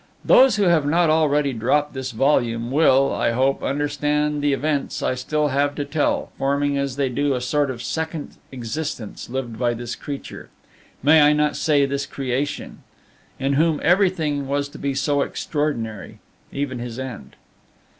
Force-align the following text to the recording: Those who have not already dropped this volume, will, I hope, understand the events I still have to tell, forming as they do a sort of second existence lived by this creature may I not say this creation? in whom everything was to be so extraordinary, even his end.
Those 0.25 0.55
who 0.55 0.63
have 0.63 0.87
not 0.87 1.11
already 1.11 1.53
dropped 1.53 1.93
this 1.93 2.09
volume, 2.09 2.71
will, 2.71 3.13
I 3.13 3.33
hope, 3.33 3.61
understand 3.61 4.41
the 4.41 4.51
events 4.51 5.03
I 5.03 5.13
still 5.13 5.49
have 5.49 5.75
to 5.75 5.85
tell, 5.85 6.31
forming 6.39 6.75
as 6.75 6.95
they 6.95 7.07
do 7.07 7.35
a 7.35 7.39
sort 7.39 7.69
of 7.69 7.83
second 7.83 8.37
existence 8.51 9.29
lived 9.29 9.59
by 9.59 9.75
this 9.75 9.93
creature 9.93 10.49
may 11.03 11.21
I 11.21 11.33
not 11.33 11.55
say 11.55 11.85
this 11.85 12.07
creation? 12.07 12.79
in 13.37 13.53
whom 13.53 13.79
everything 13.83 14.47
was 14.47 14.69
to 14.69 14.79
be 14.79 14.95
so 14.95 15.21
extraordinary, 15.21 16.17
even 16.51 16.79
his 16.79 16.97
end. 16.97 17.35